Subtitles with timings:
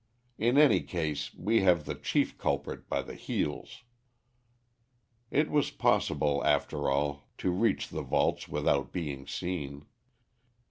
[0.39, 3.83] In any case, we have the chief culprit by the heels."
[5.29, 9.85] It was possible, after all, to reach the vaults without being seen.